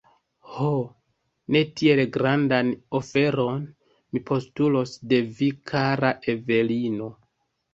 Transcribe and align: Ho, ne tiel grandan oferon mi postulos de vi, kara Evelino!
Ho, 0.51 0.69
ne 1.55 1.61
tiel 1.81 2.01
grandan 2.15 2.71
oferon 3.01 3.61
mi 3.69 4.23
postulos 4.31 4.97
de 5.13 5.21
vi, 5.37 5.51
kara 5.73 6.13
Evelino! 6.35 7.13